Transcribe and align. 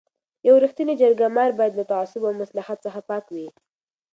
یو 0.47 0.55
رښتینی 0.65 0.93
جرګه 1.01 1.25
مار 1.35 1.51
باید 1.59 1.73
له 1.79 1.83
تعصب 1.91 2.21
او 2.27 2.33
مصلحت 2.41 2.77
څخه 2.85 2.99
پاک 3.09 3.25
وي. 3.35 3.47